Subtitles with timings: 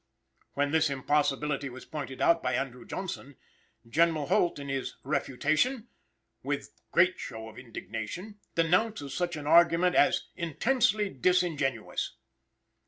[0.55, 3.35] When this impossibility was pointed out by Andrew Johnson,
[3.87, 5.89] General Holt, in his "refutation,"
[6.41, 12.15] with great show of indignation, denounces such an argument as "intensely disingenuous."